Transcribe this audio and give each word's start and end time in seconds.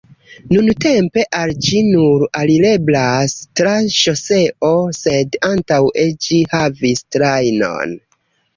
Nuntempe 0.51 1.25
al 1.39 1.51
ĝi 1.65 1.81
nur 1.89 2.23
alireblas 2.39 3.35
tra 3.61 3.75
ŝoseo 3.97 4.73
sed 5.03 5.39
antaŭe 5.53 6.09
ĝi 6.27 6.43
havis 6.57 7.07
trajnon. 7.17 7.97